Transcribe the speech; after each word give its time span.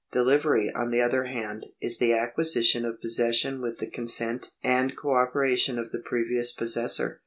Delivery, 0.11 0.71
on 0.73 0.89
the 0.89 0.99
other 0.99 1.25
hand, 1.25 1.67
is 1.79 1.99
the 1.99 2.11
acquisition 2.17 2.85
of 2.85 2.99
possession 2.99 3.61
with 3.61 3.77
the 3.77 3.85
consent 3.85 4.49
and 4.63 4.97
co 4.97 5.11
operation 5.11 5.77
of 5.77 5.91
the 5.91 5.99
previous 5.99 6.51
possessor. 6.51 7.19